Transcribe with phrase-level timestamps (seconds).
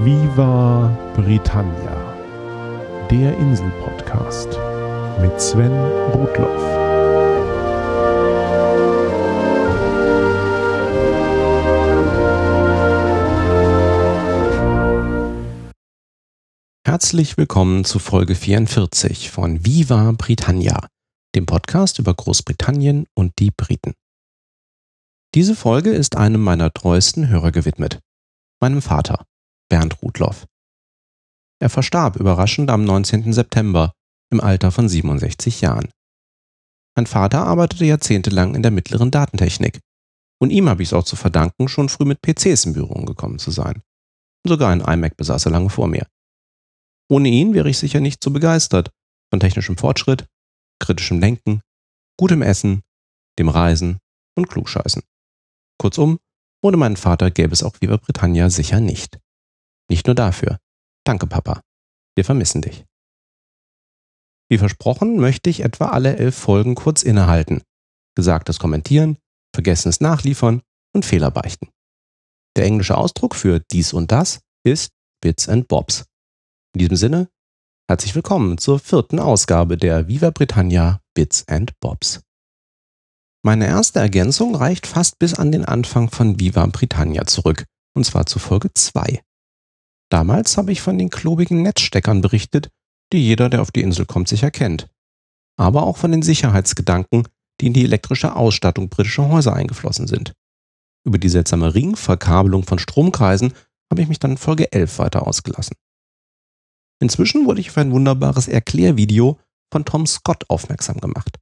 [0.00, 2.14] Viva Britannia,
[3.10, 4.46] der Insel-Podcast
[5.20, 5.72] mit Sven
[6.12, 6.62] Rudloff.
[16.86, 20.86] Herzlich willkommen zu Folge 44 von Viva Britannia,
[21.34, 23.94] dem Podcast über Großbritannien und die Briten.
[25.34, 27.98] Diese Folge ist einem meiner treuesten Hörer gewidmet,
[28.60, 29.24] meinem Vater,
[29.68, 30.46] Bernd Rudloff.
[31.60, 33.32] Er verstarb überraschend am 19.
[33.32, 33.92] September
[34.30, 35.88] im Alter von 67 Jahren.
[36.96, 39.80] Mein Vater arbeitete jahrzehntelang in der mittleren Datentechnik
[40.40, 43.38] und ihm habe ich es auch zu verdanken, schon früh mit PCs in Berührung gekommen
[43.38, 43.82] zu sein.
[44.46, 46.06] sogar ein iMac besaß er lange vor mir.
[47.10, 48.90] Ohne ihn wäre ich sicher nicht so begeistert
[49.30, 50.26] von technischem Fortschritt,
[50.80, 51.60] kritischem Denken,
[52.18, 52.82] gutem Essen,
[53.38, 53.98] dem Reisen
[54.36, 55.02] und Klugscheißen.
[55.78, 56.18] Kurzum,
[56.62, 59.18] ohne meinen Vater gäbe es auch Viva Britannia sicher nicht.
[59.90, 60.58] Nicht nur dafür.
[61.04, 61.62] Danke, Papa.
[62.16, 62.84] Wir vermissen dich.
[64.50, 67.62] Wie versprochen möchte ich etwa alle elf Folgen kurz innehalten.
[68.14, 69.18] Gesagtes kommentieren,
[69.54, 70.62] vergessenes nachliefern
[70.94, 71.68] und Fehler beichten.
[72.56, 74.90] Der englische Ausdruck für dies und das ist
[75.22, 76.06] Bits and Bobs.
[76.74, 77.28] In diesem Sinne,
[77.88, 82.20] herzlich willkommen zur vierten Ausgabe der Viva Britannia Bits and Bobs.
[83.44, 88.26] Meine erste Ergänzung reicht fast bis an den Anfang von Viva Britannia zurück, und zwar
[88.26, 89.22] zu Folge 2.
[90.10, 92.70] Damals habe ich von den klobigen Netzsteckern berichtet,
[93.12, 94.88] die jeder, der auf die Insel kommt, sicher kennt.
[95.56, 97.26] Aber auch von den Sicherheitsgedanken,
[97.60, 100.32] die in die elektrische Ausstattung britischer Häuser eingeflossen sind.
[101.04, 103.52] Über die seltsame Ringverkabelung von Stromkreisen
[103.90, 105.76] habe ich mich dann in Folge 11 weiter ausgelassen.
[107.00, 109.38] Inzwischen wurde ich auf ein wunderbares Erklärvideo
[109.72, 111.38] von Tom Scott aufmerksam gemacht.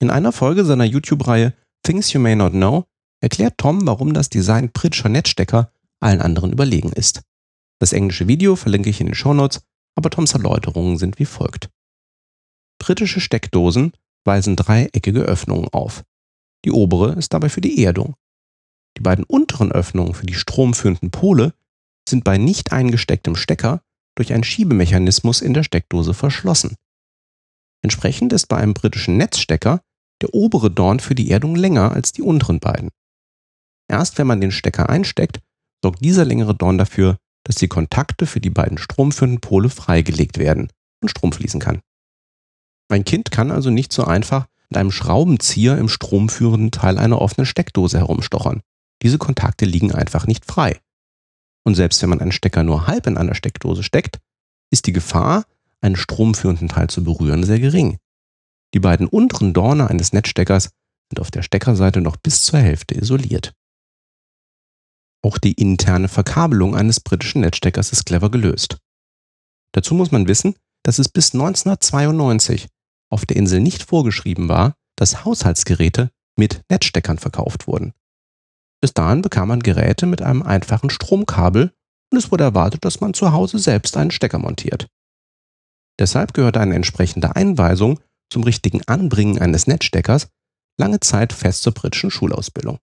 [0.00, 2.84] In einer Folge seiner YouTube-Reihe Things You May Not Know
[3.20, 7.22] erklärt Tom, warum das Design britischer Netzstecker allen anderen überlegen ist.
[7.80, 9.60] Das englische Video verlinke ich in den Shownotes,
[9.96, 11.70] aber Toms Erläuterungen sind wie folgt.
[12.80, 13.92] Britische Steckdosen
[14.24, 16.04] weisen dreieckige Öffnungen auf.
[16.64, 18.14] Die obere ist dabei für die Erdung.
[18.96, 21.54] Die beiden unteren Öffnungen für die stromführenden Pole
[22.08, 23.82] sind bei nicht eingestecktem Stecker
[24.16, 26.76] durch einen Schiebemechanismus in der Steckdose verschlossen.
[27.82, 29.82] Entsprechend ist bei einem britischen Netzstecker
[30.20, 32.90] der obere Dorn für die Erdung länger als die unteren beiden.
[33.88, 35.40] Erst wenn man den Stecker einsteckt,
[35.82, 40.68] sorgt dieser längere Dorn dafür, dass die Kontakte für die beiden stromführenden Pole freigelegt werden
[41.00, 41.80] und Strom fließen kann.
[42.90, 47.46] Ein Kind kann also nicht so einfach mit einem Schraubenzieher im stromführenden Teil einer offenen
[47.46, 48.60] Steckdose herumstochern.
[49.02, 50.78] Diese Kontakte liegen einfach nicht frei.
[51.64, 54.18] Und selbst wenn man einen Stecker nur halb in einer Steckdose steckt,
[54.70, 55.44] ist die Gefahr,
[55.80, 57.96] einen stromführenden Teil zu berühren, sehr gering.
[58.74, 60.70] Die beiden unteren Dorne eines Netzsteckers
[61.10, 63.54] sind auf der Steckerseite noch bis zur Hälfte isoliert.
[65.22, 68.78] Auch die interne Verkabelung eines britischen Netzsteckers ist clever gelöst.
[69.72, 72.68] Dazu muss man wissen, dass es bis 1992
[73.10, 77.92] auf der Insel nicht vorgeschrieben war, dass Haushaltsgeräte mit Netzsteckern verkauft wurden.
[78.80, 81.72] Bis dahin bekam man Geräte mit einem einfachen Stromkabel
[82.10, 84.86] und es wurde erwartet, dass man zu Hause selbst einen Stecker montiert.
[85.98, 90.28] Deshalb gehörte eine entsprechende Einweisung zum richtigen Anbringen eines Netzsteckers
[90.78, 92.78] lange Zeit fest zur britischen Schulausbildung.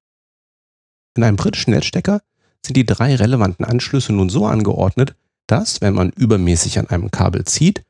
[1.16, 2.22] In einem britischen Netzstecker
[2.66, 5.16] sind die drei relevanten Anschlüsse nun so angeordnet,
[5.48, 7.84] dass, wenn man übermäßig an einem Kabel zieht,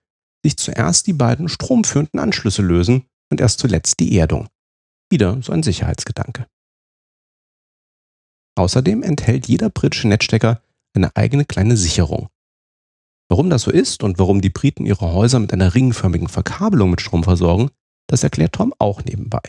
[0.44, 4.48] sich zuerst die beiden stromführenden Anschlüsse lösen und erst zuletzt die Erdung.
[5.10, 6.46] Wieder so ein Sicherheitsgedanke.
[8.58, 10.62] Außerdem enthält jeder britische Netzstecker
[10.94, 12.30] eine eigene kleine Sicherung.
[13.28, 17.02] Warum das so ist und warum die Briten ihre Häuser mit einer ringförmigen Verkabelung mit
[17.02, 17.72] Strom versorgen,
[18.08, 19.42] das erklärt Tom auch nebenbei.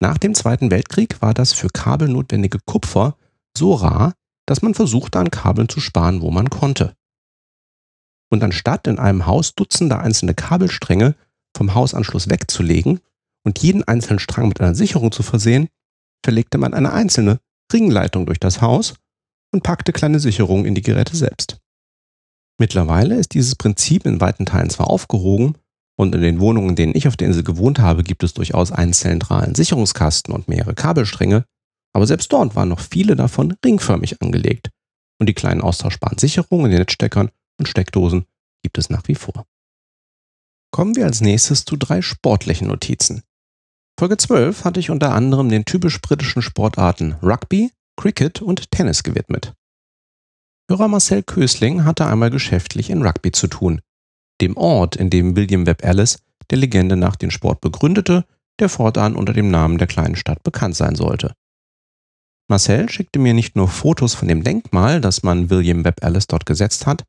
[0.00, 3.16] Nach dem Zweiten Weltkrieg war das für Kabel notwendige Kupfer
[3.56, 4.14] so rar,
[4.46, 6.94] dass man versuchte an Kabeln zu sparen, wo man konnte.
[8.30, 11.14] Und anstatt in einem Haus Dutzende einzelne Kabelstränge
[11.56, 13.00] vom Hausanschluss wegzulegen
[13.44, 15.68] und jeden einzelnen Strang mit einer Sicherung zu versehen,
[16.24, 17.40] verlegte man eine einzelne
[17.72, 18.94] Ringleitung durch das Haus
[19.52, 21.58] und packte kleine Sicherungen in die Geräte selbst.
[22.58, 25.56] Mittlerweile ist dieses Prinzip in weiten Teilen zwar aufgehoben
[25.96, 28.70] und in den Wohnungen, in denen ich auf der Insel gewohnt habe, gibt es durchaus
[28.70, 31.44] einen zentralen Sicherungskasten und mehrere Kabelstränge,
[31.94, 34.70] aber selbst dort waren noch viele davon ringförmig angelegt
[35.18, 38.26] und die kleinen austauschbaren Sicherungen in den Netzsteckern und Steckdosen
[38.62, 39.46] gibt es nach wie vor.
[40.72, 43.22] Kommen wir als nächstes zu drei sportlichen Notizen.
[43.98, 49.54] Folge 12 hatte ich unter anderem den typisch britischen Sportarten Rugby, Cricket und Tennis gewidmet.
[50.68, 53.80] Hörer Marcel Kösling hatte einmal geschäftlich in Rugby zu tun,
[54.40, 56.18] dem Ort, in dem William Webb Ellis
[56.50, 58.24] der Legende nach den Sport begründete,
[58.60, 61.34] der fortan unter dem Namen der kleinen Stadt bekannt sein sollte.
[62.48, 66.46] Marcel schickte mir nicht nur Fotos von dem Denkmal, das man William Webb Ellis dort
[66.46, 67.04] gesetzt hat,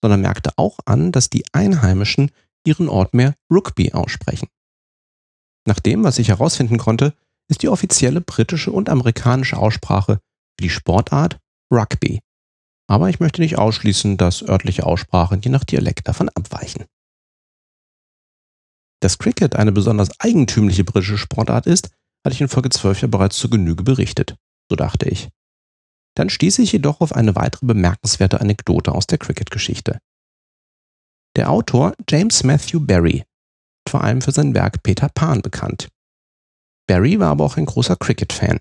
[0.00, 2.30] sondern merkte auch an, dass die Einheimischen
[2.64, 4.48] ihren Ort mehr Rugby aussprechen.
[5.66, 7.14] Nach dem, was ich herausfinden konnte,
[7.48, 11.38] ist die offizielle britische und amerikanische Aussprache für die Sportart
[11.72, 12.20] Rugby.
[12.88, 16.84] Aber ich möchte nicht ausschließen, dass örtliche Aussprachen je nach Dialekt davon abweichen.
[19.00, 21.90] Dass Cricket eine besonders eigentümliche britische Sportart ist,
[22.24, 24.36] hatte ich in Folge 12 ja bereits zur Genüge berichtet,
[24.70, 25.28] so dachte ich.
[26.16, 29.98] Dann stieß ich jedoch auf eine weitere bemerkenswerte Anekdote aus der Cricket-Geschichte.
[31.36, 33.24] Der Autor James Matthew Barry,
[33.86, 35.88] vor allem für sein Werk Peter Pan bekannt.
[36.86, 38.60] Barry war aber auch ein großer Cricket-Fan.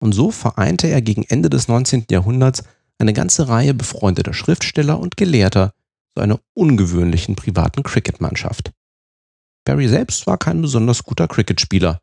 [0.00, 2.06] Und so vereinte er gegen Ende des 19.
[2.10, 2.64] Jahrhunderts
[3.02, 5.74] eine ganze Reihe befreundeter Schriftsteller und Gelehrter
[6.16, 8.72] zu einer ungewöhnlichen privaten Cricket-Mannschaft.
[9.64, 12.00] Barry selbst war kein besonders guter Cricket-Spieler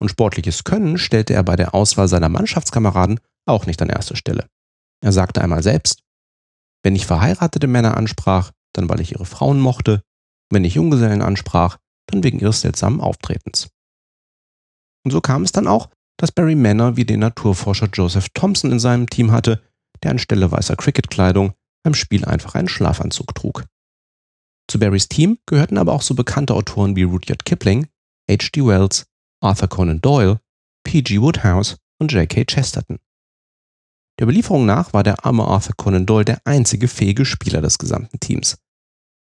[0.00, 4.46] und sportliches Können stellte er bei der Auswahl seiner Mannschaftskameraden auch nicht an erste Stelle.
[5.02, 6.02] Er sagte einmal selbst,
[6.82, 10.02] wenn ich verheiratete Männer ansprach, dann weil ich ihre Frauen mochte,
[10.50, 13.68] wenn ich Junggesellen ansprach, dann wegen ihres seltsamen Auftretens.
[15.04, 18.78] Und so kam es dann auch, dass Barry Männer wie den Naturforscher Joseph Thompson in
[18.78, 19.62] seinem Team hatte,
[20.02, 21.52] der anstelle weißer Cricketkleidung
[21.82, 23.64] beim Spiel einfach einen Schlafanzug trug.
[24.68, 27.88] Zu Barrys Team gehörten aber auch so bekannte Autoren wie Rudyard Kipling,
[28.30, 28.64] H.G.
[28.64, 29.06] Wells,
[29.42, 30.40] Arthur Conan Doyle,
[30.84, 31.20] P.G.
[31.20, 32.44] Woodhouse und J.K.
[32.44, 32.98] Chesterton.
[34.18, 38.20] Der Belieferung nach war der arme Arthur Conan Doyle der einzige fähige Spieler des gesamten
[38.20, 38.58] Teams.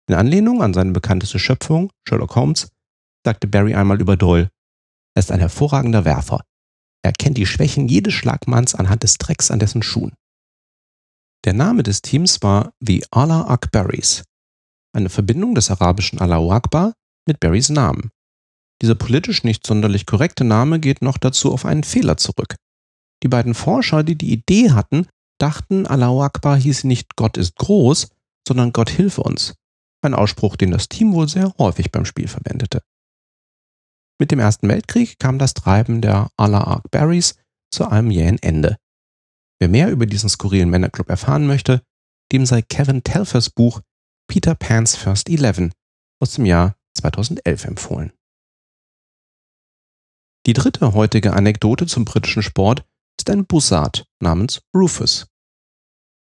[0.09, 2.73] In Anlehnung an seine bekannteste Schöpfung, Sherlock Holmes,
[3.25, 4.51] sagte Barry einmal über Doyle,
[5.15, 6.45] er ist ein hervorragender Werfer.
[7.03, 10.13] Er kennt die Schwächen jedes Schlagmanns anhand des Drecks an dessen Schuhen.
[11.45, 14.25] Der Name des Teams war The Allah Akbaris,
[14.93, 16.93] eine Verbindung des arabischen Allahu Akbar
[17.27, 18.11] mit Barrys Namen.
[18.83, 22.57] Dieser politisch nicht sonderlich korrekte Name geht noch dazu auf einen Fehler zurück.
[23.23, 25.07] Die beiden Forscher, die die Idee hatten,
[25.39, 28.09] dachten, Allahu Akbar hieße nicht Gott ist groß,
[28.47, 29.55] sondern Gott hilfe uns.
[30.03, 32.83] Ein Ausspruch, den das Team wohl sehr häufig beim Spiel verwendete.
[34.19, 37.37] Mit dem Ersten Weltkrieg kam das Treiben der Allah Akbaris
[37.71, 38.77] zu einem jähen Ende.
[39.61, 41.83] Wer mehr über diesen skurrilen Männerclub erfahren möchte,
[42.33, 43.81] dem sei Kevin Telfers Buch
[44.27, 45.73] Peter Pan's First Eleven
[46.21, 48.13] aus dem Jahr 2011 empfohlen.
[50.47, 52.85] Die dritte heutige Anekdote zum britischen Sport
[53.19, 55.27] ist ein Bussard namens Rufus.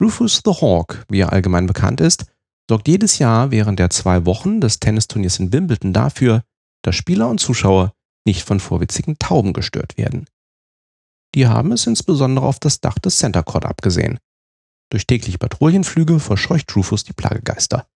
[0.02, 2.26] Rufus the Hawk, wie er allgemein bekannt ist,
[2.70, 6.44] sorgt jedes Jahr während der zwei Wochen des Tennisturniers in Wimbledon dafür,
[6.84, 7.94] dass Spieler und Zuschauer
[8.26, 10.28] nicht von vorwitzigen Tauben gestört werden.
[11.36, 14.20] Die haben es insbesondere auf das Dach des Center Court abgesehen.
[14.90, 17.88] Durch tägliche Patrouillenflüge verscheucht Rufus die Plagegeister.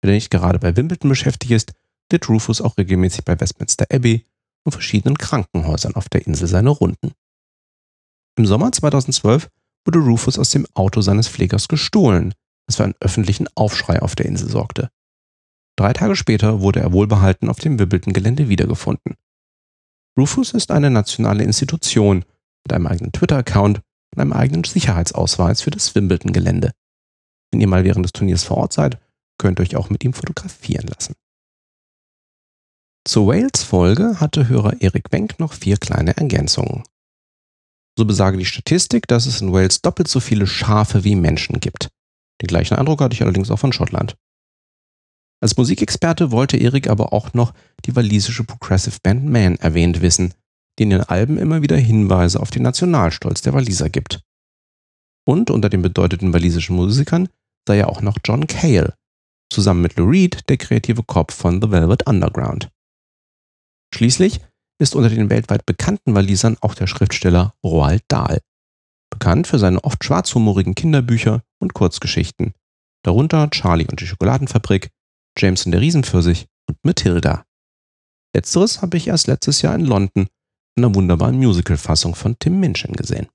[0.00, 1.72] Wenn er nicht gerade bei Wimbledon beschäftigt ist,
[2.10, 4.24] wird Rufus auch regelmäßig bei Westminster Abbey
[4.64, 7.12] und verschiedenen Krankenhäusern auf der Insel seine Runden.
[8.36, 9.50] Im Sommer 2012
[9.84, 12.34] wurde Rufus aus dem Auto seines Pflegers gestohlen,
[12.66, 14.90] was für einen öffentlichen Aufschrei auf der Insel sorgte.
[15.76, 19.16] Drei Tage später wurde er wohlbehalten auf dem Wimbledon-Gelände wiedergefunden.
[20.18, 22.24] Rufus ist eine nationale Institution
[22.68, 23.80] mit einem eigenen Twitter-Account
[24.14, 26.72] und einem eigenen Sicherheitsausweis für das Wimbledon-Gelände.
[27.50, 28.98] Wenn ihr mal während des Turniers vor Ort seid,
[29.38, 31.14] könnt ihr euch auch mit ihm fotografieren lassen.
[33.06, 36.82] Zur Wales-Folge hatte Hörer Erik Wenk noch vier kleine Ergänzungen.
[37.96, 41.88] So besage die Statistik, dass es in Wales doppelt so viele Schafe wie Menschen gibt.
[42.42, 44.14] Den gleichen Eindruck hatte ich allerdings auch von Schottland.
[45.40, 47.54] Als Musikexperte wollte Erik aber auch noch
[47.86, 50.34] die walisische Progressive Band Man erwähnt wissen,
[50.78, 54.20] die in den Alben immer wieder Hinweise auf den Nationalstolz der Waliser gibt.
[55.26, 57.28] Und unter den bedeutenden walisischen Musikern
[57.66, 58.94] sei ja auch noch John Cale,
[59.52, 62.70] zusammen mit Lou Reed der kreative Kopf von The Velvet Underground.
[63.94, 64.40] Schließlich
[64.80, 68.40] ist unter den weltweit bekannten Walisern auch der Schriftsteller Roald Dahl,
[69.10, 72.54] bekannt für seine oft schwarzhumorigen Kinderbücher und Kurzgeschichten,
[73.02, 74.90] darunter Charlie und die Schokoladenfabrik,
[75.36, 77.44] James und der Riesenpfirsich und Matilda.
[78.34, 80.28] Letzteres habe ich erst letztes Jahr in London
[80.78, 83.28] in einer wunderbaren Musical-Fassung von Tim Minchin gesehen.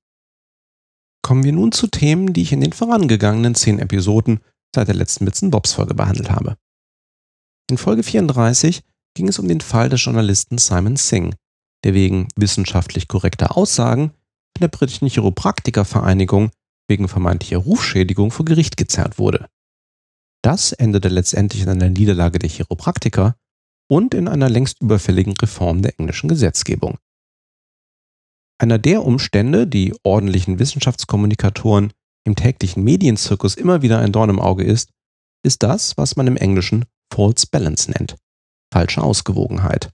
[1.21, 4.39] Kommen wir nun zu Themen, die ich in den vorangegangenen zehn Episoden
[4.73, 6.57] seit der letzten Bits Bobs Folge behandelt habe.
[7.69, 8.81] In Folge 34
[9.13, 11.35] ging es um den Fall des Journalisten Simon Singh,
[11.83, 14.12] der wegen wissenschaftlich korrekter Aussagen
[14.55, 16.51] von der britischen Chiropraktikervereinigung
[16.88, 19.47] wegen vermeintlicher Rufschädigung vor Gericht gezerrt wurde.
[20.41, 23.35] Das endete letztendlich in einer Niederlage der Chiropraktiker
[23.89, 26.97] und in einer längst überfälligen Reform der englischen Gesetzgebung.
[28.63, 31.91] Einer der Umstände, die ordentlichen Wissenschaftskommunikatoren
[32.25, 34.89] im täglichen Medienzirkus immer wieder ein Dorn im Auge ist,
[35.46, 38.15] ist das, was man im Englischen False Balance nennt,
[38.74, 39.91] falsche Ausgewogenheit.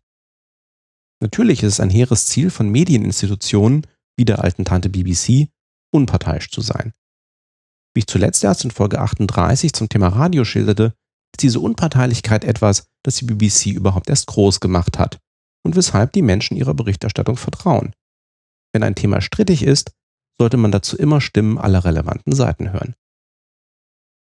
[1.19, 3.87] Natürlich ist es ein hehres Ziel von Medieninstitutionen
[4.19, 5.47] wie der alten Tante BBC,
[5.91, 6.93] unparteiisch zu sein.
[7.95, 10.93] Wie ich zuletzt erst in Folge 38 zum Thema Radio schilderte,
[11.33, 15.17] ist diese Unparteilichkeit etwas, das die BBC überhaupt erst groß gemacht hat
[15.65, 17.93] und weshalb die Menschen ihrer Berichterstattung vertrauen.
[18.73, 19.91] Wenn ein Thema strittig ist,
[20.39, 22.95] sollte man dazu immer Stimmen aller relevanten Seiten hören.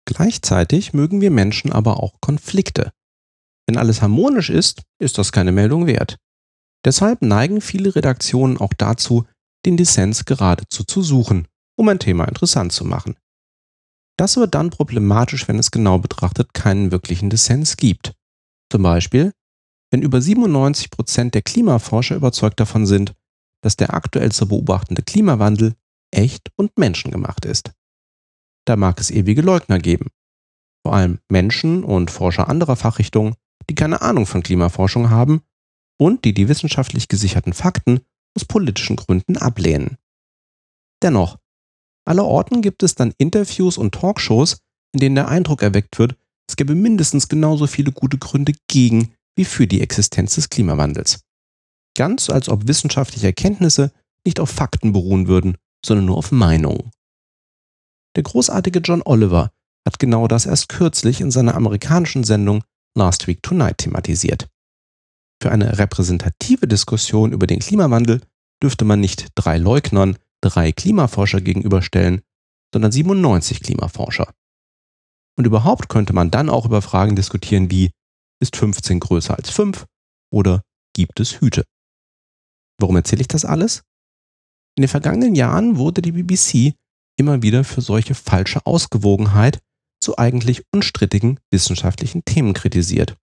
[0.05, 2.91] Gleichzeitig mögen wir Menschen aber auch Konflikte.
[3.67, 6.17] Wenn alles harmonisch ist, ist das keine Meldung wert.
[6.85, 9.25] Deshalb neigen viele Redaktionen auch dazu,
[9.65, 13.17] den Dissens geradezu zu suchen, um ein Thema interessant zu machen.
[14.17, 18.13] Das wird dann problematisch, wenn es genau betrachtet keinen wirklichen Dissens gibt.
[18.71, 19.33] Zum Beispiel,
[19.91, 23.13] wenn über 97 Prozent der Klimaforscher überzeugt davon sind,
[23.65, 25.73] dass der aktuell zu beobachtende Klimawandel
[26.11, 27.71] echt und menschengemacht ist.
[28.67, 30.11] Da mag es ewige Leugner geben.
[30.85, 33.33] Vor allem Menschen und Forscher anderer Fachrichtungen,
[33.67, 35.41] die keine Ahnung von Klimaforschung haben
[35.99, 38.01] und die die wissenschaftlich gesicherten Fakten
[38.37, 39.97] aus politischen Gründen ablehnen.
[41.01, 41.39] Dennoch,
[42.07, 44.59] allerorten gibt es dann Interviews und Talkshows,
[44.93, 46.15] in denen der Eindruck erweckt wird,
[46.47, 51.24] es gäbe mindestens genauso viele gute Gründe gegen wie für die Existenz des Klimawandels.
[51.95, 53.91] Ganz als ob wissenschaftliche Erkenntnisse
[54.25, 56.91] nicht auf Fakten beruhen würden, sondern nur auf Meinungen.
[58.15, 59.51] Der großartige John Oliver
[59.85, 62.63] hat genau das erst kürzlich in seiner amerikanischen Sendung
[62.97, 64.47] Last Week Tonight thematisiert.
[65.41, 68.21] Für eine repräsentative Diskussion über den Klimawandel
[68.63, 72.21] dürfte man nicht drei Leugnern, drei Klimaforscher gegenüberstellen,
[72.73, 74.33] sondern 97 Klimaforscher.
[75.37, 77.91] Und überhaupt könnte man dann auch über Fragen diskutieren wie,
[78.41, 79.85] ist 15 größer als 5
[80.31, 80.61] oder
[80.93, 81.65] gibt es Hüte?
[82.79, 83.83] Warum erzähle ich das alles?
[84.77, 86.75] In den vergangenen Jahren wurde die BBC
[87.17, 89.61] immer wieder für solche falsche Ausgewogenheit
[90.01, 93.15] zu eigentlich unstrittigen wissenschaftlichen Themen kritisiert.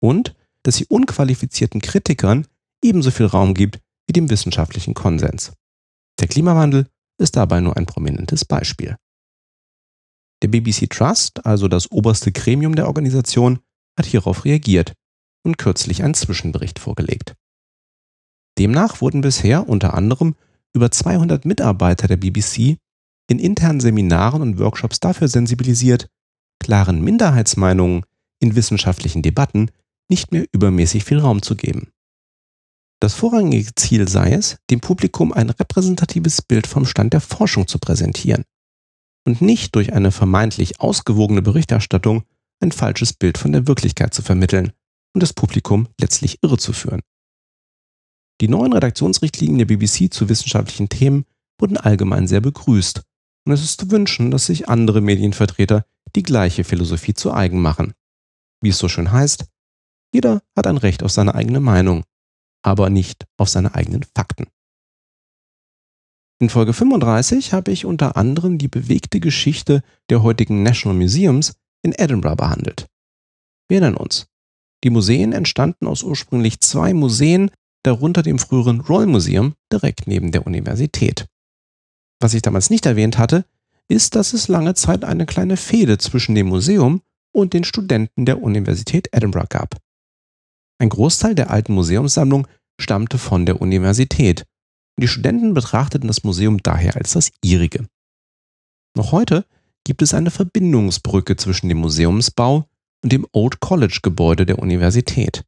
[0.00, 2.46] Und dass sie unqualifizierten Kritikern
[2.82, 5.52] ebenso viel Raum gibt wie dem wissenschaftlichen Konsens.
[6.20, 6.88] Der Klimawandel
[7.20, 8.96] ist dabei nur ein prominentes Beispiel.
[10.42, 13.60] Der BBC Trust, also das oberste Gremium der Organisation,
[13.98, 14.94] hat hierauf reagiert
[15.44, 17.34] und kürzlich einen Zwischenbericht vorgelegt.
[18.58, 20.34] Demnach wurden bisher unter anderem
[20.74, 22.76] über 200 Mitarbeiter der BBC
[23.30, 26.08] in internen Seminaren und Workshops dafür sensibilisiert,
[26.58, 28.04] klaren Minderheitsmeinungen
[28.40, 29.70] in wissenschaftlichen Debatten
[30.08, 31.90] nicht mehr übermäßig viel Raum zu geben.
[33.00, 37.78] Das vorrangige Ziel sei es, dem Publikum ein repräsentatives Bild vom Stand der Forschung zu
[37.78, 38.44] präsentieren
[39.24, 42.24] und nicht durch eine vermeintlich ausgewogene Berichterstattung
[42.60, 44.72] ein falsches Bild von der Wirklichkeit zu vermitteln
[45.14, 47.02] und das Publikum letztlich irre zu führen.
[48.40, 51.24] Die neuen Redaktionsrichtlinien der BBC zu wissenschaftlichen Themen
[51.60, 53.02] wurden allgemein sehr begrüßt
[53.44, 57.94] und es ist zu wünschen, dass sich andere Medienvertreter die gleiche Philosophie zu eigen machen.
[58.60, 59.46] Wie es so schön heißt,
[60.12, 62.04] jeder hat ein Recht auf seine eigene Meinung,
[62.62, 64.46] aber nicht auf seine eigenen Fakten.
[66.40, 71.92] In Folge 35 habe ich unter anderem die bewegte Geschichte der heutigen National Museums in
[71.92, 72.86] Edinburgh behandelt.
[73.68, 74.28] Wir erinnern uns.
[74.84, 77.50] Die Museen entstanden aus ursprünglich zwei Museen,
[77.88, 81.26] darunter dem früheren Royal Museum direkt neben der Universität.
[82.20, 83.46] Was ich damals nicht erwähnt hatte,
[83.88, 87.00] ist, dass es lange Zeit eine kleine Fehde zwischen dem Museum
[87.32, 89.76] und den Studenten der Universität Edinburgh gab.
[90.78, 92.46] Ein Großteil der alten Museumssammlung
[92.78, 94.44] stammte von der Universität
[94.96, 97.86] und die Studenten betrachteten das Museum daher als das ihrige.
[98.96, 99.46] Noch heute
[99.84, 102.68] gibt es eine Verbindungsbrücke zwischen dem Museumsbau
[103.02, 105.44] und dem Old College Gebäude der Universität.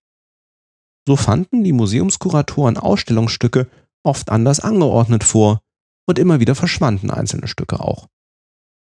[1.06, 3.68] So fanden die Museumskuratoren Ausstellungsstücke
[4.02, 5.60] oft anders angeordnet vor
[6.06, 8.08] und immer wieder verschwanden einzelne Stücke auch.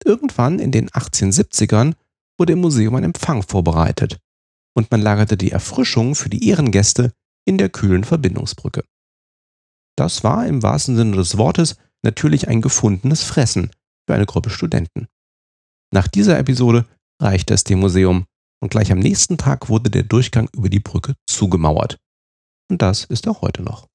[0.03, 1.93] Irgendwann in den 1870ern
[2.37, 4.19] wurde im Museum ein Empfang vorbereitet
[4.75, 7.11] und man lagerte die Erfrischung für die Ehrengäste
[7.45, 8.83] in der kühlen Verbindungsbrücke.
[9.97, 13.71] Das war im wahrsten Sinne des Wortes natürlich ein gefundenes Fressen
[14.07, 15.07] für eine Gruppe Studenten.
[15.93, 16.85] Nach dieser Episode
[17.21, 18.25] reichte es dem Museum
[18.61, 21.97] und gleich am nächsten Tag wurde der Durchgang über die Brücke zugemauert.
[22.69, 23.87] Und das ist auch heute noch.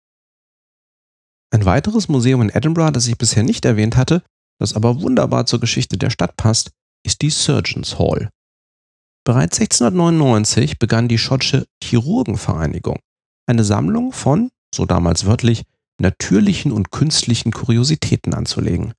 [1.52, 4.22] Ein weiteres Museum in Edinburgh, das ich bisher nicht erwähnt hatte,
[4.58, 6.70] das aber wunderbar zur Geschichte der Stadt passt,
[7.04, 8.30] ist die Surgeons Hall.
[9.24, 12.98] Bereits 1699 begann die schottische Chirurgenvereinigung,
[13.46, 15.64] eine Sammlung von, so damals wörtlich,
[16.00, 18.92] natürlichen und künstlichen Kuriositäten anzulegen.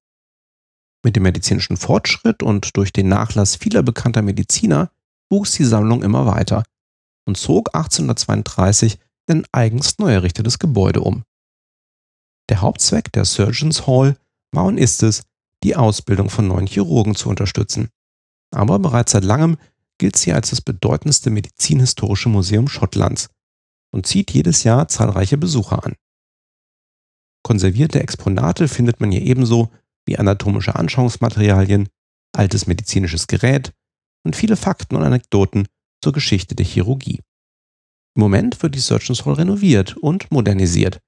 [1.03, 4.89] Mit dem medizinischen Fortschritt und durch den Nachlass vieler bekannter Mediziner
[5.29, 6.63] wuchs die Sammlung immer weiter
[7.27, 11.24] und zog 1832 in ein eigens neu errichtetes Gebäude um.
[12.50, 14.17] Der Hauptzweck der Surgeons Hall
[14.51, 15.24] war und ist es,
[15.63, 17.89] die Ausbildung von neuen Chirurgen zu unterstützen.
[18.53, 19.58] Aber bereits seit langem
[19.98, 23.29] gilt sie als das bedeutendste medizinhistorische Museum Schottlands
[23.91, 25.96] und zieht jedes Jahr zahlreiche Besucher an.
[27.44, 29.72] Konservierte Exponate findet man hier ebenso
[30.05, 31.89] wie anatomische Anschauungsmaterialien,
[32.34, 33.74] altes medizinisches Gerät
[34.25, 35.67] und viele Fakten und Anekdoten
[36.03, 37.22] zur Geschichte der Chirurgie.
[38.15, 41.00] Im Moment wird die Surgeons Hall renoviert und modernisiert.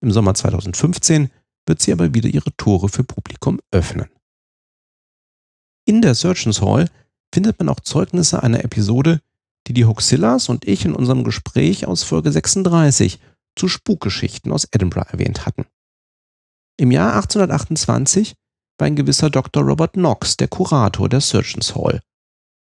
[0.00, 1.30] Im Sommer 2015
[1.66, 4.08] wird sie aber wieder ihre Tore für Publikum öffnen.
[5.86, 6.88] In der Surgeons Hall
[7.32, 9.20] findet man auch Zeugnisse einer Episode,
[9.66, 13.20] die die Hoxillas und ich in unserem Gespräch aus Folge 36
[13.56, 15.66] zu Spukgeschichten aus Edinburgh erwähnt hatten.
[16.78, 18.34] Im Jahr 1828
[18.78, 19.62] war ein gewisser Dr.
[19.62, 22.00] Robert Knox der Kurator der Surgeons Hall.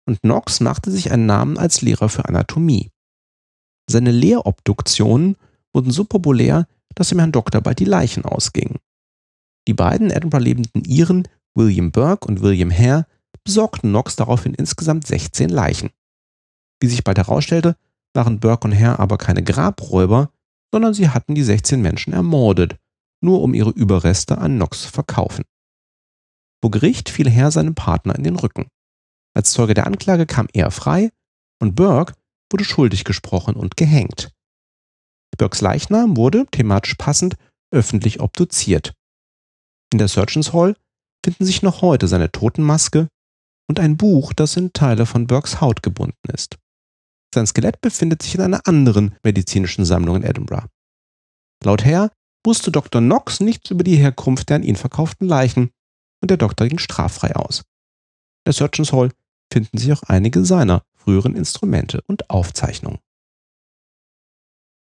[0.08, 2.90] Und Knox machte sich einen Namen als Lehrer für Anatomie.
[3.90, 5.36] Seine Lehrobduktionen
[5.74, 8.78] wurden so populär, dass dem Herrn Doktor bald die Leichen ausgingen.
[9.68, 13.06] Die beiden Edinburgh lebenden Iren, William Burke und William Hare,
[13.44, 15.90] besorgten Knox daraufhin insgesamt 16 Leichen.
[16.80, 17.76] Wie sich bald herausstellte,
[18.14, 20.32] waren Burke und Hare aber keine Grabräuber,
[20.72, 22.78] sondern sie hatten die 16 Menschen ermordet,
[23.20, 25.44] nur um ihre Überreste an Knox zu verkaufen.
[26.62, 28.68] Vor Gericht fiel Hare seinem Partner in den Rücken.
[29.38, 31.12] Als Zeuge der Anklage kam er frei
[31.62, 32.14] und Burke
[32.50, 34.32] wurde schuldig gesprochen und gehängt.
[35.38, 37.36] Burkes Leichnam wurde, thematisch passend,
[37.70, 38.94] öffentlich obduziert.
[39.92, 40.74] In der Surgeons Hall
[41.24, 43.06] finden sich noch heute seine Totenmaske
[43.68, 46.58] und ein Buch, das in Teile von Burkes Haut gebunden ist.
[47.32, 50.66] Sein Skelett befindet sich in einer anderen medizinischen Sammlung in Edinburgh.
[51.62, 52.10] Laut Hare
[52.44, 53.00] wusste Dr.
[53.00, 55.70] Knox nichts über die Herkunft der an ihn verkauften Leichen
[56.20, 57.62] und der Doktor ging straffrei aus.
[58.44, 59.12] Der Surgeons Hall
[59.52, 62.98] finden sich auch einige seiner früheren Instrumente und Aufzeichnungen.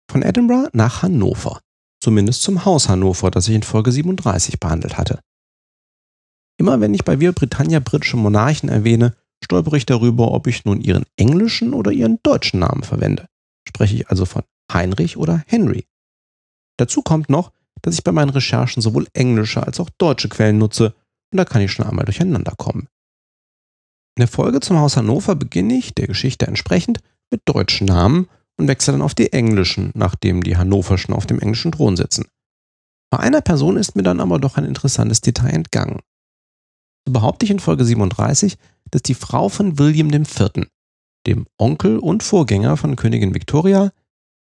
[0.09, 1.61] Von Edinburgh nach Hannover,
[1.99, 5.19] zumindest zum Haus Hannover, das ich in Folge 37 behandelt hatte.
[6.57, 10.81] Immer wenn ich bei Wir Britannia britische Monarchen erwähne, stolpere ich darüber, ob ich nun
[10.81, 13.27] ihren englischen oder ihren deutschen Namen verwende.
[13.67, 15.85] Spreche ich also von Heinrich oder Henry.
[16.77, 20.95] Dazu kommt noch, dass ich bei meinen Recherchen sowohl englische als auch deutsche Quellen nutze
[21.31, 22.87] und da kann ich schon einmal durcheinander kommen.
[24.17, 26.99] In der Folge zum Haus Hannover beginne ich, der Geschichte entsprechend,
[27.31, 31.73] mit deutschen Namen und wechsle dann auf die englischen, nachdem die Hannoverschen auf dem englischen
[31.73, 32.25] Thron sitzen.
[33.11, 35.99] Bei einer Person ist mir dann aber doch ein interessantes Detail entgangen.
[37.05, 38.57] So behaupte ich in Folge 37,
[38.91, 40.67] dass die Frau von William IV.,
[41.27, 43.91] dem Onkel und Vorgänger von Königin Victoria,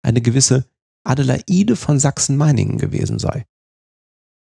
[0.03, 0.65] eine gewisse
[1.03, 3.45] Adelaide von Sachsen-Meiningen gewesen sei.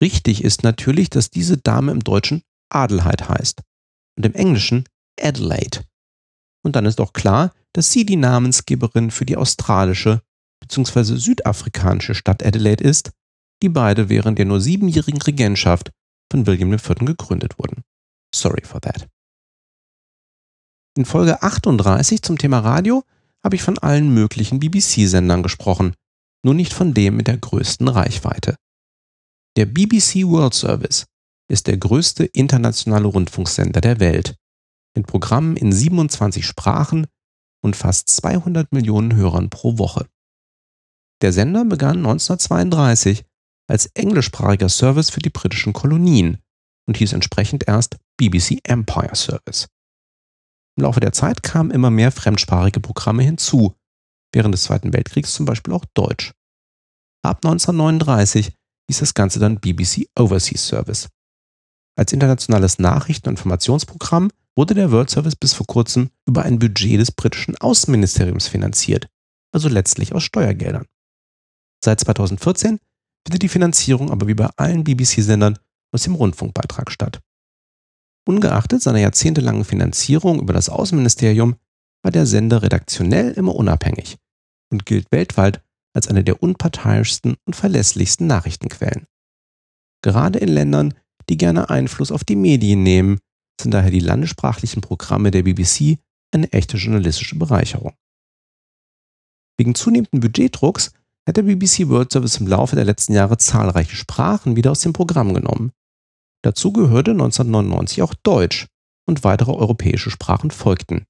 [0.02, 3.62] Richtig ist natürlich, dass diese Dame im Deutschen Adelheid heißt
[4.18, 4.86] und im Englischen
[5.20, 5.84] Adelaide.
[6.64, 10.22] Und dann ist auch klar, dass sie die Namensgeberin für die australische
[10.62, 11.16] bzw.
[11.16, 13.12] südafrikanische Stadt Adelaide ist,
[13.62, 15.92] die beide während der nur siebenjährigen Regentschaft
[16.32, 16.96] von William IV.
[17.00, 17.84] gegründet wurden.
[18.34, 19.08] Sorry for that.
[20.98, 23.04] In Folge 38 zum Thema Radio
[23.44, 25.96] habe ich von allen möglichen BBC-Sendern gesprochen,
[26.44, 28.56] nur nicht von dem mit der größten Reichweite.
[29.58, 31.06] Der BBC World Service
[31.50, 34.36] ist der größte internationale Rundfunksender der Welt,
[34.96, 37.08] mit Programmen in 27 Sprachen
[37.64, 40.08] und fast 200 Millionen Hörern pro Woche.
[41.22, 43.24] Der Sender begann 1932
[43.70, 46.40] als englischsprachiger Service für die britischen Kolonien
[46.86, 49.68] und hieß entsprechend erst BBC Empire Service.
[50.76, 53.76] Im Laufe der Zeit kamen immer mehr fremdsprachige Programme hinzu,
[54.34, 56.34] während des Zweiten Weltkriegs zum Beispiel auch Deutsch.
[57.24, 58.52] Ab 1939
[58.88, 61.10] hieß das Ganze dann BBC Overseas Service.
[61.96, 67.00] Als internationales Nachrichten- und Informationsprogramm wurde der World Service bis vor kurzem über ein Budget
[67.00, 69.08] des britischen Außenministeriums finanziert,
[69.52, 70.86] also letztlich aus Steuergeldern.
[71.84, 72.80] Seit 2014
[73.26, 75.58] findet die Finanzierung aber wie bei allen BBC-Sendern
[75.94, 77.22] aus dem Rundfunkbeitrag statt.
[78.26, 81.56] Ungeachtet seiner jahrzehntelangen Finanzierung über das Außenministerium
[82.04, 84.18] war der Sender redaktionell immer unabhängig
[84.72, 85.62] und gilt weltweit
[85.94, 89.08] als eine der unparteiischsten und verlässlichsten Nachrichtenquellen.
[90.02, 90.94] Gerade in Ländern,
[91.30, 93.20] die gerne Einfluss auf die Medien nehmen,
[93.62, 96.00] sind daher die landessprachlichen Programme der BBC
[96.32, 97.94] eine echte journalistische Bereicherung.
[99.58, 100.92] Wegen zunehmenden Budgetdrucks
[101.28, 104.94] hat der BBC World Service im Laufe der letzten Jahre zahlreiche Sprachen wieder aus dem
[104.94, 105.72] Programm genommen.
[106.44, 108.68] Dazu gehörte 1999 auch Deutsch
[109.06, 111.06] und weitere europäische Sprachen folgten.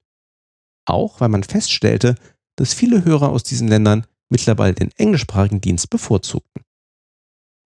[0.86, 2.14] Auch weil man feststellte,
[2.56, 6.62] dass viele Hörer aus diesen Ländern mittlerweile den englischsprachigen Dienst bevorzugten.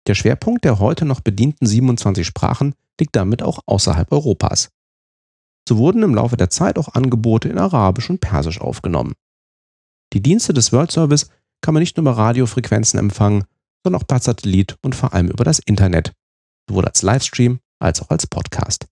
[0.08, 4.70] Der Schwerpunkt der heute noch bedienten 27 Sprachen liegt damit auch außerhalb Europas.
[5.68, 9.14] So wurden im Laufe der Zeit auch Angebote in Arabisch und Persisch aufgenommen.
[10.14, 11.30] Die Dienste des World Service
[11.62, 13.44] kann man nicht nur über Radiofrequenzen empfangen,
[13.84, 16.14] sondern auch per Satellit und vor allem über das Internet,
[16.70, 18.88] sowohl als Livestream als auch als Podcast.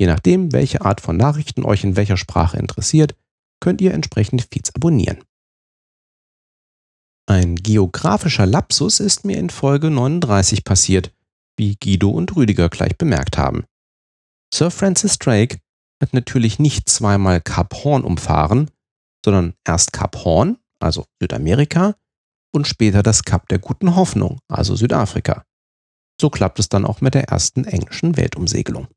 [0.00, 3.14] Je nachdem, welche Art von Nachrichten euch in welcher Sprache interessiert,
[3.60, 5.22] könnt ihr entsprechende Feeds abonnieren.
[7.26, 11.12] Ein geografischer Lapsus ist mir in Folge 39 passiert,
[11.56, 13.64] wie Guido und Rüdiger gleich bemerkt haben.
[14.52, 15.58] Sir Francis Drake
[16.02, 18.70] hat natürlich nicht zweimal Kap Horn umfahren,
[19.24, 21.94] sondern erst Kap Horn, also Südamerika,
[22.52, 25.44] und später das Kap der guten Hoffnung, also Südafrika.
[26.20, 28.88] So klappt es dann auch mit der ersten englischen Weltumsegelung.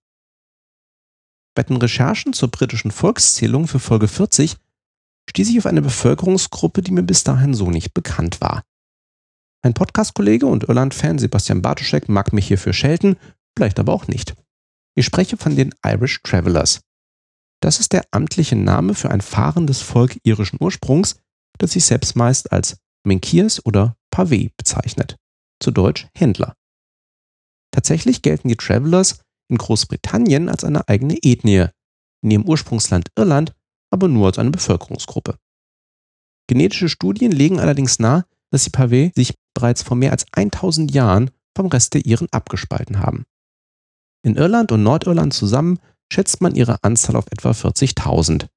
[1.56, 4.58] Bei den Recherchen zur britischen Volkszählung für Folge 40
[5.30, 8.64] stieß ich auf eine Bevölkerungsgruppe, die mir bis dahin so nicht bekannt war.
[9.64, 13.16] Mein Podcast-Kollege und Irland-Fan Sebastian Bartoschek mag mich hierfür schelten,
[13.58, 14.36] vielleicht aber auch nicht.
[14.94, 16.82] Ich spreche von den Irish Travelers.
[17.62, 21.16] Das ist der amtliche Name für ein fahrendes Volk irischen Ursprungs,
[21.58, 25.16] das sich selbst meist als Menkirs oder Pavé bezeichnet,
[25.62, 26.56] zu Deutsch Händler.
[27.72, 31.68] Tatsächlich gelten die Travelers in Großbritannien als eine eigene Ethnie,
[32.22, 33.56] in ihrem Ursprungsland Irland
[33.92, 35.38] aber nur als eine Bevölkerungsgruppe.
[36.48, 41.32] Genetische Studien legen allerdings nahe, dass die Pavé sich bereits vor mehr als 1000 Jahren
[41.58, 43.26] vom Rest der Iren abgespalten haben.
[44.24, 45.80] In Irland und Nordirland zusammen
[46.12, 48.48] schätzt man ihre Anzahl auf etwa 40.000.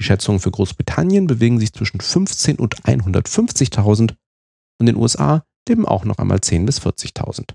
[0.00, 4.16] Die Schätzungen für Großbritannien bewegen sich zwischen 15 und 150.000 und
[4.80, 7.52] in den USA leben auch noch einmal 10 bis 40.000.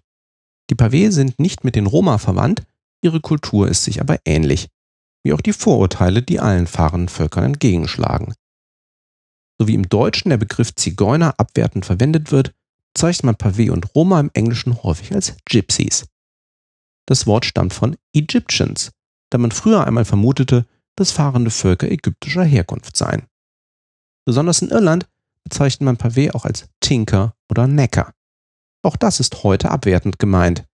[0.69, 2.63] Die Pavé sind nicht mit den Roma verwandt,
[3.03, 4.69] ihre Kultur ist sich aber ähnlich
[5.23, 8.33] wie auch die Vorurteile, die allen fahrenden Völkern entgegenschlagen.
[9.61, 12.51] So wie im Deutschen der Begriff Zigeuner abwertend verwendet wird,
[12.95, 16.07] bezeichnet man Pavé und Roma im Englischen häufig als Gypsies.
[17.07, 18.89] Das Wort stammt von Egyptians,
[19.29, 23.27] da man früher einmal vermutete, dass fahrende Völker ägyptischer Herkunft seien.
[24.25, 25.07] Besonders in Irland
[25.43, 28.15] bezeichnet man Pavé auch als Tinker oder Necker.
[28.81, 30.65] Auch das ist heute abwertend gemeint,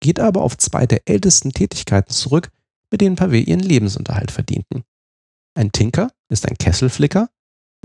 [0.00, 2.50] geht aber auf zwei der ältesten Tätigkeiten zurück,
[2.90, 4.84] mit denen Pavé ihren Lebensunterhalt verdienten.
[5.54, 7.30] Ein Tinker ist ein Kesselflicker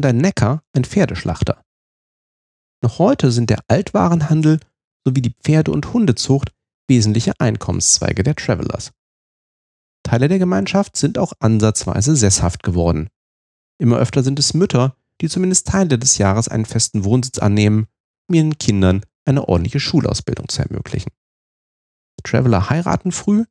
[0.01, 1.63] und ein Necker ein Pferdeschlachter.
[2.81, 4.59] Noch heute sind der Altwarenhandel
[5.05, 6.51] sowie die Pferde- und Hundezucht
[6.87, 8.93] wesentliche Einkommenszweige der Travelers.
[10.01, 13.09] Teile der Gemeinschaft sind auch ansatzweise sesshaft geworden.
[13.77, 17.85] Immer öfter sind es Mütter, die zumindest Teile des Jahres einen festen Wohnsitz annehmen,
[18.27, 21.11] um ihren Kindern eine ordentliche Schulausbildung zu ermöglichen.
[22.23, 23.45] Traveler heiraten früh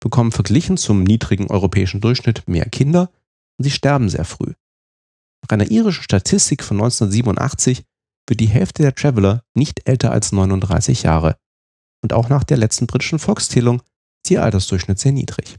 [0.00, 3.10] bekommen verglichen zum niedrigen europäischen Durchschnitt mehr Kinder
[3.58, 4.54] und sie sterben sehr früh.
[5.42, 7.84] Nach einer irischen Statistik von 1987
[8.28, 11.36] wird die Hälfte der Traveler nicht älter als 39 Jahre.
[12.02, 13.82] Und auch nach der letzten britischen Volkszählung
[14.24, 15.56] ist ihr Altersdurchschnitt sehr niedrig.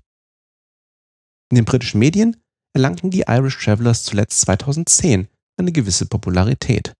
[1.51, 2.37] In den britischen Medien
[2.73, 6.93] erlangten die Irish Travelers zuletzt 2010 eine gewisse Popularität.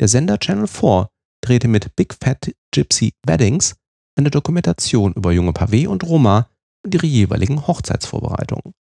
[0.00, 1.08] Der Sender Channel 4
[1.40, 3.76] drehte mit Big Fat Gypsy Weddings
[4.16, 6.50] eine Dokumentation über junge Pavé und Roma
[6.84, 8.74] und ihre jeweiligen Hochzeitsvorbereitungen.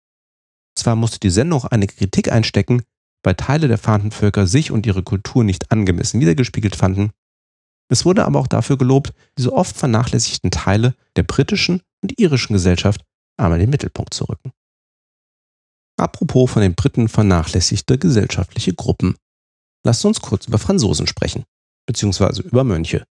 [0.75, 2.83] Zwar musste die Sendung einige Kritik einstecken,
[3.23, 7.11] weil Teile der Fahnenvölker sich und ihre Kultur nicht angemessen wiedergespiegelt fanden.
[7.89, 13.03] Es wurde aber auch dafür gelobt, diese oft vernachlässigten Teile der britischen und irischen Gesellschaft
[13.37, 14.53] einmal in den Mittelpunkt zu rücken.
[15.99, 19.17] Apropos von den Briten vernachlässigte gesellschaftliche Gruppen.
[19.85, 21.45] Lasst uns kurz über Franzosen sprechen,
[21.87, 23.05] beziehungsweise über Mönche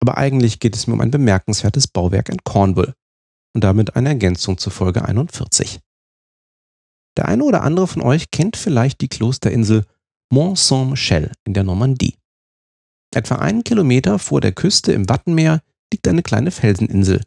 [0.00, 2.94] aber eigentlich geht es mir um ein bemerkenswertes Bauwerk in Cornwall
[3.54, 5.80] und damit eine Ergänzung zur Folge 41.
[7.16, 9.84] Der eine oder andere von euch kennt vielleicht die Klosterinsel
[10.30, 12.16] Mont Saint-Michel in der Normandie.
[13.14, 17.22] Etwa einen Kilometer vor der Küste im Wattenmeer liegt eine kleine Felseninsel,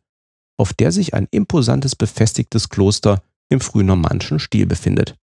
[0.58, 5.16] auf der sich ein imposantes befestigtes Kloster im frühnormannischen Stil befindet.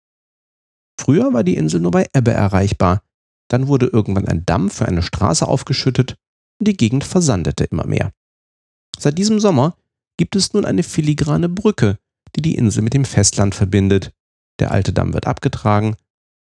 [0.99, 3.03] Früher war die Insel nur bei Ebbe erreichbar,
[3.49, 6.17] dann wurde irgendwann ein Damm für eine Straße aufgeschüttet
[6.59, 8.13] und die Gegend versandete immer mehr.
[8.99, 9.77] Seit diesem Sommer
[10.17, 11.99] gibt es nun eine filigrane Brücke,
[12.35, 14.13] die die Insel mit dem Festland verbindet.
[14.61, 15.97] Der alte Damm wird abgetragen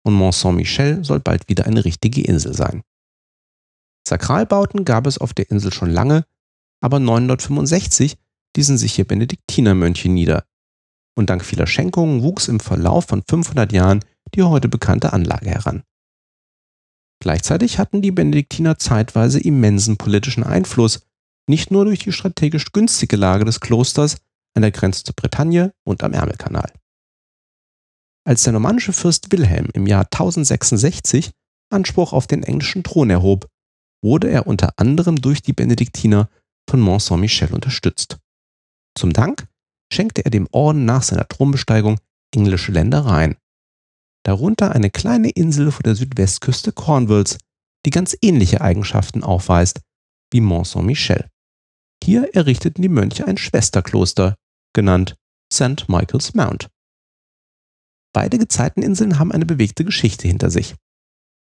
[0.04, 2.82] und Mont Saint-Michel soll bald wieder eine richtige Insel sein.
[4.06, 6.24] Sakralbauten gab es auf der Insel schon lange,
[6.80, 8.16] aber 965
[8.56, 10.44] ließen sich hier Benediktinermönche nieder.
[11.16, 15.82] Und dank vieler Schenkungen wuchs im Verlauf von 500 Jahren die heute bekannte Anlage heran.
[17.20, 21.06] Gleichzeitig hatten die Benediktiner zeitweise immensen politischen Einfluss,
[21.48, 24.18] nicht nur durch die strategisch günstige Lage des Klosters
[24.54, 26.72] an der Grenze zur Bretagne und am Ärmelkanal.
[28.28, 31.30] Als der normannische Fürst Wilhelm im Jahr 1066
[31.72, 33.48] Anspruch auf den englischen Thron erhob,
[34.04, 36.28] wurde er unter anderem durch die Benediktiner
[36.68, 38.18] von Mont Saint-Michel unterstützt.
[38.94, 39.48] Zum Dank
[39.90, 42.00] schenkte er dem Orden nach seiner Thronbesteigung
[42.34, 43.38] englische Ländereien,
[44.26, 47.38] darunter eine kleine Insel vor der Südwestküste Cornwalls,
[47.86, 49.80] die ganz ähnliche Eigenschaften aufweist
[50.34, 51.30] wie Mont Saint-Michel.
[52.04, 54.34] Hier errichteten die Mönche ein Schwesterkloster,
[54.74, 55.16] genannt
[55.50, 55.88] St.
[55.88, 56.68] Michael's Mount.
[58.14, 60.74] Beide Gezeiteninseln haben eine bewegte Geschichte hinter sich.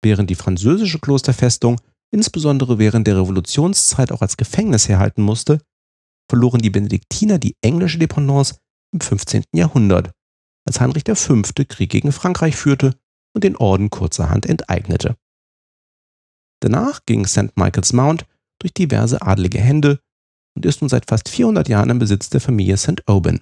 [0.03, 1.79] während die französische Klosterfestung
[2.11, 5.61] insbesondere während der Revolutionszeit auch als Gefängnis herhalten musste,
[6.29, 8.57] verloren die Benediktiner die englische Dependance
[8.93, 9.45] im 15.
[9.55, 10.13] Jahrhundert,
[10.67, 11.43] als Heinrich V.
[11.69, 12.99] Krieg gegen Frankreich führte
[13.35, 15.17] und den Orden kurzerhand enteignete.
[16.61, 17.57] Danach ging St.
[17.57, 18.27] Michael's Mount
[18.61, 20.01] durch diverse adlige Hände
[20.55, 23.07] und ist nun seit fast 400 Jahren im Besitz der Familie St.
[23.07, 23.41] Aubin.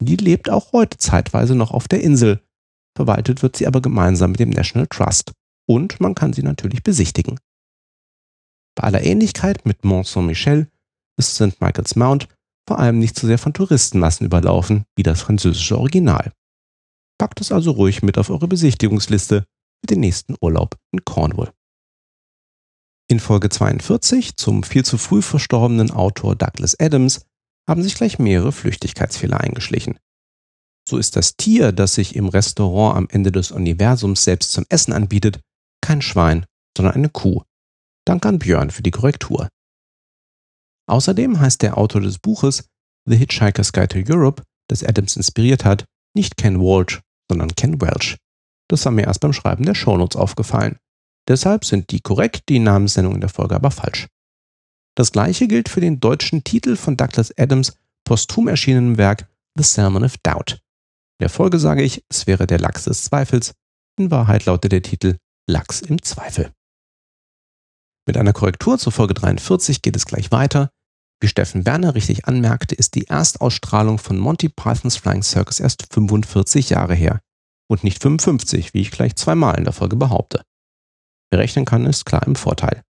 [0.00, 2.40] Die lebt auch heute zeitweise noch auf der Insel,
[2.96, 5.32] verwaltet wird sie aber gemeinsam mit dem National Trust
[5.68, 7.38] und man kann sie natürlich besichtigen.
[8.76, 10.68] Bei aller Ähnlichkeit mit Mont Saint-Michel
[11.18, 11.60] ist St.
[11.60, 12.28] Michael's Mount
[12.68, 16.32] vor allem nicht so sehr von Touristenmassen überlaufen wie das französische Original.
[17.18, 19.44] Packt es also ruhig mit auf eure Besichtigungsliste
[19.80, 21.52] für den nächsten Urlaub in Cornwall.
[23.10, 27.26] In Folge 42 zum viel zu früh verstorbenen Autor Douglas Adams
[27.70, 30.00] haben sich gleich mehrere Flüchtigkeitsfehler eingeschlichen.
[30.88, 34.92] So ist das Tier, das sich im Restaurant am Ende des Universums selbst zum Essen
[34.92, 35.40] anbietet,
[35.80, 37.44] kein Schwein, sondern eine Kuh.
[38.04, 39.48] Dank an Björn für die Korrektur.
[40.88, 42.64] Außerdem heißt der Autor des Buches
[43.08, 45.84] The Hitchhiker's Guide to Europe, das Adams inspiriert hat,
[46.16, 48.16] nicht Ken Walsh, sondern Ken Welch.
[48.68, 50.76] Das war mir erst beim Schreiben der Shownotes aufgefallen.
[51.28, 54.08] Deshalb sind die korrekt, die Namensnennung in der Folge aber falsch.
[55.00, 57.72] Das gleiche gilt für den deutschen Titel von Douglas Adams
[58.04, 60.60] posthum erschienenem Werk The Sermon of Doubt.
[61.18, 63.54] In der Folge sage ich, es wäre der Lachs des Zweifels.
[63.98, 65.16] In Wahrheit lautet der Titel
[65.48, 66.52] Lachs im Zweifel.
[68.06, 70.68] Mit einer Korrektur zur Folge 43 geht es gleich weiter.
[71.22, 76.68] Wie Steffen Werner richtig anmerkte, ist die Erstausstrahlung von Monty Pythons Flying Circus erst 45
[76.68, 77.20] Jahre her
[77.70, 80.42] und nicht 55, wie ich gleich zweimal in der Folge behaupte.
[81.30, 82.82] Wer rechnen kann, ist klar im Vorteil.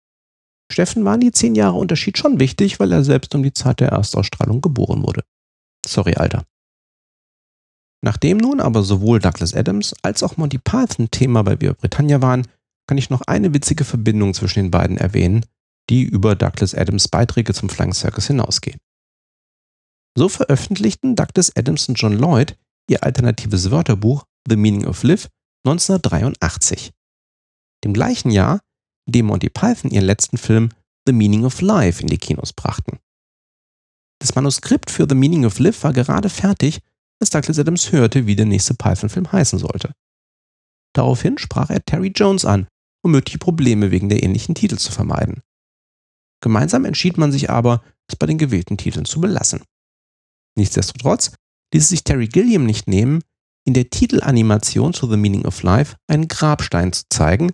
[0.71, 3.89] Steffen waren die 10 Jahre Unterschied schon wichtig, weil er selbst um die Zeit der
[3.89, 5.25] Erstausstrahlung geboren wurde.
[5.85, 6.45] Sorry, Alter.
[8.03, 12.47] Nachdem nun aber sowohl Douglas Adams als auch Monty Python Thema bei Viva Britannia waren,
[12.87, 15.45] kann ich noch eine witzige Verbindung zwischen den beiden erwähnen,
[15.91, 18.79] die über Douglas Adams Beiträge zum Flying Circus hinausgehen.
[20.17, 22.57] So veröffentlichten Douglas Adams und John Lloyd
[22.89, 25.29] ihr alternatives Wörterbuch The Meaning of Live
[25.67, 26.93] 1983.
[27.85, 28.61] Dem gleichen Jahr,
[29.13, 30.71] dem Monty Python ihren letzten Film
[31.07, 32.99] The Meaning of Life in die Kinos brachten.
[34.21, 36.81] Das Manuskript für The Meaning of Live war gerade fertig,
[37.21, 39.93] als Douglas Adams hörte, wie der nächste Python-Film heißen sollte.
[40.95, 42.67] Daraufhin sprach er Terry Jones an,
[43.03, 45.43] um mögliche Probleme wegen der ähnlichen Titel zu vermeiden.
[46.43, 49.63] Gemeinsam entschied man sich aber, es bei den gewählten Titeln zu belassen.
[50.57, 51.33] Nichtsdestotrotz
[51.73, 53.23] ließ sich Terry Gilliam nicht nehmen,
[53.67, 57.53] in der Titelanimation zu The Meaning of Life einen Grabstein zu zeigen,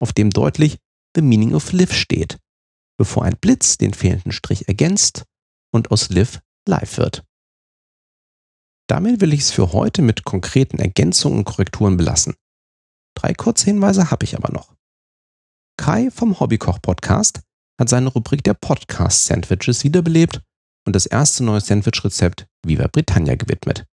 [0.00, 0.78] auf dem deutlich
[1.18, 2.38] The Meaning of Live steht,
[2.96, 5.24] bevor ein Blitz den fehlenden Strich ergänzt
[5.74, 7.24] und aus Live live wird.
[8.88, 12.36] Damit will ich es für heute mit konkreten Ergänzungen und Korrekturen belassen.
[13.16, 14.76] Drei kurze Hinweise habe ich aber noch.
[15.76, 17.40] Kai vom Hobbykoch-Podcast
[17.80, 20.40] hat seine Rubrik der Podcast-Sandwiches wiederbelebt
[20.86, 23.86] und das erste neue Sandwich-Rezept Viva Britannia gewidmet.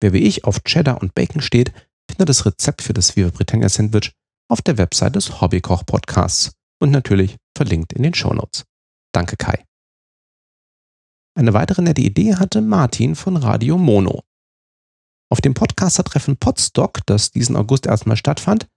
[0.00, 1.72] Wer wie ich auf Cheddar und Bacon steht,
[2.10, 4.12] findet das Rezept für das Viva Britannia Sandwich
[4.52, 8.66] auf der Website des Hobbykoch-Podcasts und natürlich verlinkt in den Shownotes.
[9.14, 9.64] Danke Kai.
[11.34, 14.24] Eine weitere nette Idee hatte Martin von Radio Mono.
[15.30, 18.68] Auf dem Podcaster-Treffen Podstock, das diesen August erstmal stattfand,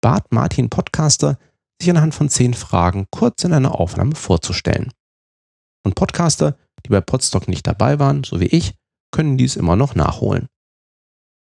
[0.00, 1.36] bat Martin Podcaster,
[1.82, 4.92] sich anhand von zehn Fragen kurz in einer Aufnahme vorzustellen.
[5.84, 8.76] Und Podcaster, die bei Podstock nicht dabei waren, so wie ich,
[9.10, 10.46] können dies immer noch nachholen.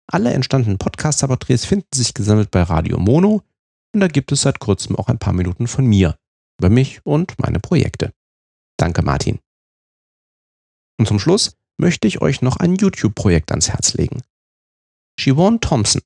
[0.05, 3.41] Alle entstandenen Podcaster-Porträts finden sich gesammelt bei Radio Mono
[3.95, 6.17] und da gibt es seit kurzem auch ein paar Minuten von mir
[6.59, 8.13] über mich und meine Projekte.
[8.77, 9.39] Danke, Martin.
[10.99, 14.21] Und zum Schluss möchte ich euch noch ein YouTube-Projekt ans Herz legen.
[15.17, 16.01] Siobhan Thompson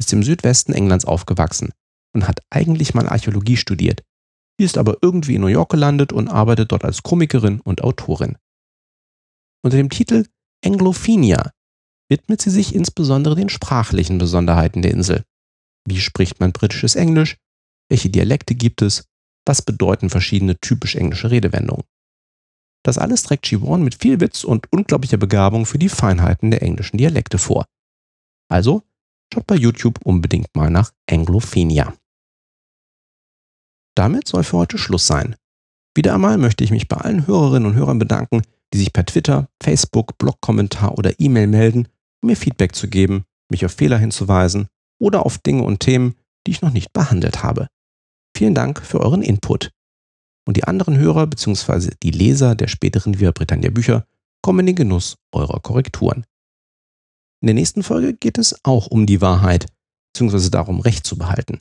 [0.00, 1.72] ist im Südwesten Englands aufgewachsen
[2.12, 4.02] und hat eigentlich mal Archäologie studiert.
[4.58, 8.36] Sie ist aber irgendwie in New York gelandet und arbeitet dort als Komikerin und Autorin.
[9.62, 10.26] Unter dem Titel
[10.64, 11.52] Anglophenia
[12.10, 15.24] widmet sie sich insbesondere den sprachlichen Besonderheiten der Insel.
[15.90, 17.38] Wie spricht man britisches Englisch?
[17.88, 19.08] Welche Dialekte gibt es?
[19.46, 21.84] Was bedeuten verschiedene typisch englische Redewendungen?
[22.84, 26.98] Das alles trägt Siobhan mit viel Witz und unglaublicher Begabung für die Feinheiten der englischen
[26.98, 27.64] Dialekte vor.
[28.50, 28.82] Also
[29.32, 31.94] schaut bei YouTube unbedingt mal nach Anglophenia.
[33.94, 35.36] Damit soll für heute Schluss sein.
[35.96, 38.42] Wieder einmal möchte ich mich bei allen Hörerinnen und Hörern bedanken,
[38.74, 41.88] die sich per Twitter, Facebook, Blogkommentar oder E-Mail melden,
[42.22, 44.68] um mir Feedback zu geben, mich auf Fehler hinzuweisen
[45.00, 47.68] oder auf Dinge und Themen, die ich noch nicht behandelt habe.
[48.36, 49.70] Vielen Dank für euren Input.
[50.46, 51.90] Und die anderen Hörer bzw.
[52.02, 54.06] die Leser der späteren Via Britannia Bücher
[54.42, 56.24] kommen in den Genuss eurer Korrekturen.
[57.40, 59.66] In der nächsten Folge geht es auch um die Wahrheit
[60.14, 60.50] bzw.
[60.50, 61.60] darum, Recht zu behalten.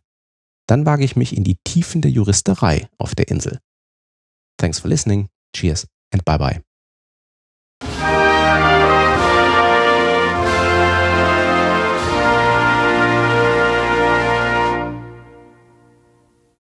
[0.67, 3.59] dann wage ich mich in die Tiefen der Juristerei auf der Insel.
[4.57, 5.29] Thanks for listening.
[5.55, 6.61] Cheers and bye bye.